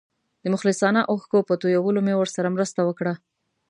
[0.43, 3.13] د مخلصانه اوښکو په تویولو مې ورسره مرسته وکړه.